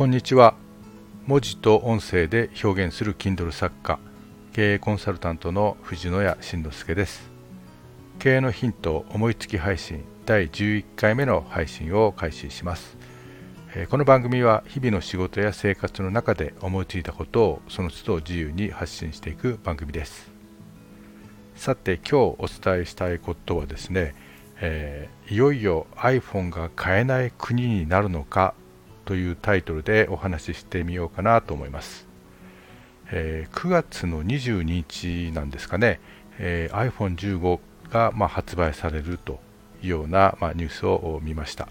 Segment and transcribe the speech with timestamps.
[0.00, 0.54] こんにちは。
[1.26, 3.98] 文字と音声で表現する Kindle 作家
[4.54, 7.30] 経営コンサルタントの藤野谷慎之介です。
[8.18, 12.96] 経営のヒント思いつき配信第11回目の配信を開始します。
[13.90, 20.30] この番組は日々の仕事や生活の中で思いついたことをその都度自由に発信していく番組です。
[21.56, 24.14] さて今日お伝えしたいことはですね、
[24.62, 28.54] えー、いよいよ iPhone が買えない国になるのか
[29.10, 32.06] というタイトルでお話ししてみようかなと思います、
[33.10, 35.98] えー、9月の22日なんですかね、
[36.38, 37.58] えー、iPhone15
[37.90, 39.40] がまあ発売されると
[39.82, 41.66] いうようなまあニュースを見ました。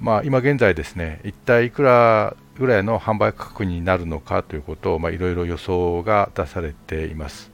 [0.00, 7.50] まあ、今現在ですね、一体いくらぐらいの販売価格になるのかということをいろいろ予想が出されています。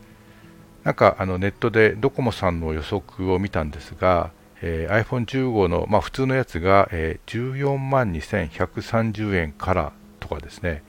[0.84, 4.30] なんかあのネットでドコモさんの予測を見たんですが、
[4.62, 10.82] えー、iPhone15 の、まあ、普通のやつが、えー、14万2130円からとかですね、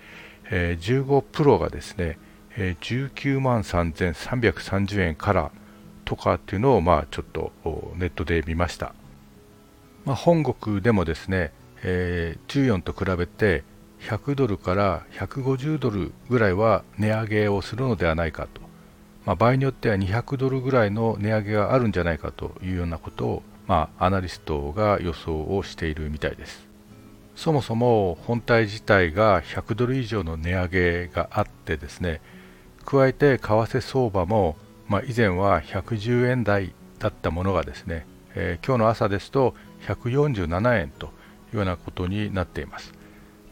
[0.49, 2.17] えー、15 Pro がですね、
[2.57, 5.51] えー、19万3330円から
[6.05, 7.51] とかっていうのを、まあ、ちょっと
[7.95, 8.93] ネットで見ました。
[10.05, 13.63] まあ、本国でもですね、えー、14と比べて
[14.01, 18.61] 100ドルから150ドルぐらいは値上げをするのではないかと、
[19.25, 26.67] まあ、場合によっては200ドルぐらいの値上げがあるんじゃないかというようなことを、まあ、アナリストが予想をしているみたいです
[27.35, 32.21] そもそも本体自体が100ドル以上の値上げがあってですね
[32.85, 39.55] 加えて為替相場も、まあ、以前は110円台だったものがですね、えー、今日の朝ですと
[39.87, 41.09] 147円とい
[41.53, 42.93] うようなことになっています。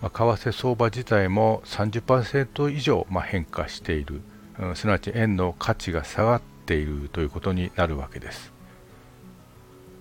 [0.02, 4.22] まあ、為替相場自体も30%以上、まあ、変化している、
[4.60, 8.54] うん、すなわち円の価値が下がっているということになるわけです。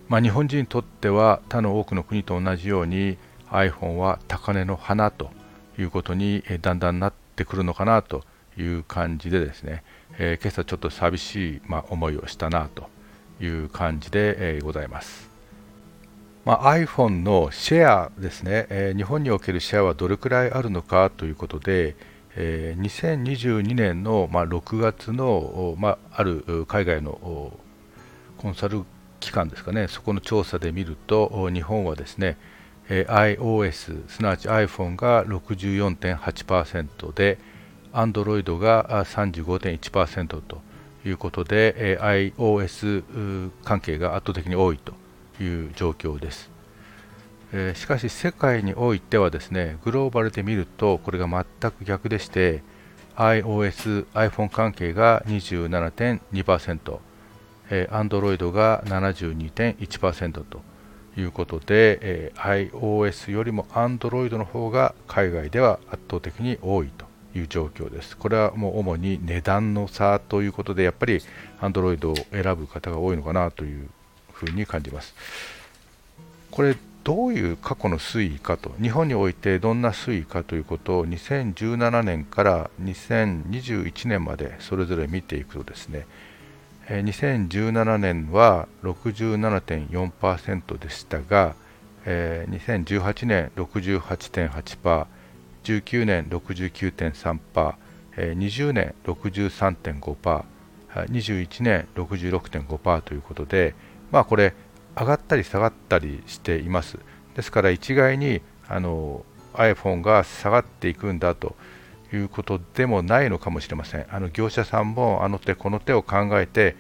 [0.08, 3.18] まあ、日本人にとっては他の多くの国と同じように
[3.50, 5.30] iPhone は高値の花と
[5.78, 8.24] いうことにだんだんなってくるのかなと
[8.56, 9.84] いう感じでですね、
[10.18, 12.88] えー、今朝ちょっと寂しい、まあ、思いをしたなと
[13.40, 15.28] いう感じで、えー、ございます。
[16.44, 21.94] まあ、iPhone のシェアですね、えー、日本におけるシェアはどれくらいあるのかということで、
[22.34, 27.52] えー、2022年の、まあ、6月の、まあ、ある海外の
[28.38, 28.84] コンサル
[29.20, 32.36] 機関ですかね、そこの調査で見ると、日本はですね、
[32.88, 37.38] iOS、すなわち iPhone が64.8%で、
[37.92, 40.60] Android が35.1%と
[41.04, 44.94] いうことで、iOS 関係が圧倒的に多いと。
[45.40, 46.50] いう状況です。
[47.74, 52.62] しかし世界においてはですねグローバルで見るとこれが全く逆でして
[53.16, 56.98] iOS、iPhone 関係が27.2%、
[57.70, 60.60] えー、Android が72.1%と
[61.16, 68.16] いうことで、えー、iOS よりも Android の方が海外では圧倒的に多いという状況です。
[68.16, 71.20] これはもう主に値段の差ということでやっぱり
[71.60, 73.88] Android を選ぶ方が多いのかなという
[74.32, 75.14] ふうに感じます。
[76.50, 86.06] これどういう過去の推移かと日本においてどんな推移かということを2017年から2021年までそれぞれ見ていくとですね
[86.88, 91.54] 2017年は67.4%でしたが
[92.04, 95.06] 2018年68.8%、
[95.64, 97.74] 19年69.3%、
[98.16, 100.44] 20年63.5%、
[100.94, 103.74] 21年66.5%ということで、
[104.10, 104.54] まあこれ
[104.98, 106.98] 上がったり下がったりしています。
[107.36, 111.54] ですから一概にあの iPhone が下がっていくんだと
[112.12, 116.76] いうことでもないのかもしれませんあの業者さんもあの手この手を考えて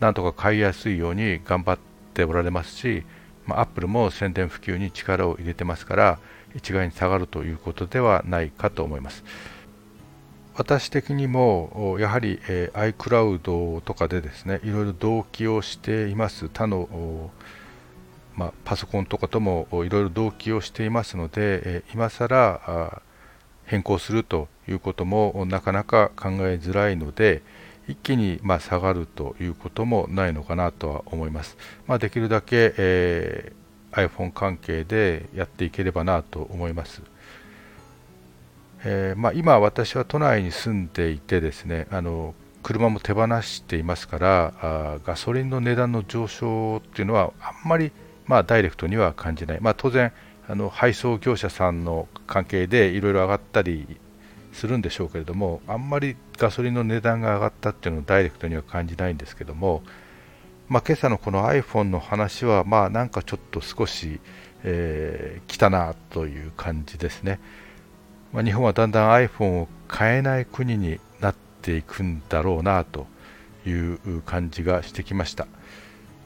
[0.00, 1.78] なんとか買いやすいように頑張っ
[2.14, 3.04] ておられますし、
[3.46, 6.18] まあ、アップルも宣伝普及に力を入れてますから
[6.56, 9.24] 一概に下がるということではないかと思います。
[10.54, 17.30] 私的にもやはり、えー、iCloud とかでですねいろいろ同期をしています他の、
[18.34, 23.02] まあ、パソコンとかともいろいろ同期をしていますので、えー、今更
[23.72, 27.40] 変更するということもなかなか考えづらいので
[27.88, 31.56] 一気にま下がるということもないのかなとは思います。
[31.86, 37.00] まあ、できるだけ、えー、iPhone 関係でやっていければなと思います。
[38.84, 47.90] えー、まあ、今、私は都内に住んでいてですねあの車も手放していますからあガソリンの値段の上昇っていうのはあんまり、
[48.26, 50.12] まあ、ダイレクトには感じない、まあ、当然
[50.48, 53.86] あの配送業者さんの関係でいろいろ上がったり
[54.52, 59.82] するんでしょうけれどもあんまりガソリンの値段が上がったっていうのをダイレクトには感じないんですけども、
[60.68, 64.20] まあ、今朝のこの iPhone の話はまあなんかちょっと少し、
[64.64, 67.40] えー、来たなという感じですね、
[68.32, 73.06] まあ、日本はだんだん iPhone を買えない国になっていくんだろうなと
[73.66, 75.46] いう感じがしてきました、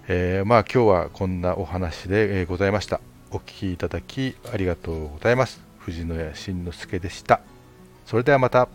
[0.08, 3.15] えー、まあ今日はこんなお話でございました。
[3.30, 5.60] お聴きいただきありがとうございます。
[5.78, 7.40] 藤野屋慎之介でした。
[8.04, 8.68] それではまた。